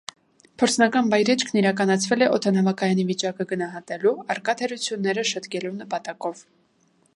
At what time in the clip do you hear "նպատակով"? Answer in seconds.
5.85-6.45